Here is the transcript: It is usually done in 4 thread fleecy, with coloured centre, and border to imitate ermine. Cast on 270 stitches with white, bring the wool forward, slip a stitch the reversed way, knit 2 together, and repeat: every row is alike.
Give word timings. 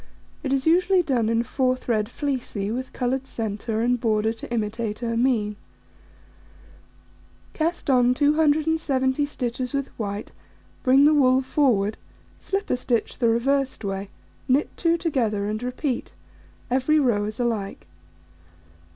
It 0.41 0.51
is 0.51 0.65
usually 0.65 1.03
done 1.03 1.29
in 1.29 1.43
4 1.43 1.75
thread 1.77 2.09
fleecy, 2.09 2.71
with 2.71 2.91
coloured 2.91 3.27
centre, 3.27 3.81
and 3.83 3.99
border 4.01 4.33
to 4.33 4.51
imitate 4.51 5.03
ermine. 5.03 5.57
Cast 7.53 7.87
on 7.87 8.15
270 8.15 9.27
stitches 9.27 9.75
with 9.75 9.89
white, 9.99 10.31
bring 10.81 11.03
the 11.03 11.13
wool 11.13 11.43
forward, 11.43 11.97
slip 12.39 12.71
a 12.71 12.77
stitch 12.77 13.19
the 13.19 13.29
reversed 13.29 13.85
way, 13.85 14.09
knit 14.47 14.75
2 14.75 14.97
together, 14.97 15.45
and 15.47 15.61
repeat: 15.61 16.13
every 16.71 16.99
row 16.99 17.25
is 17.25 17.39
alike. 17.39 17.85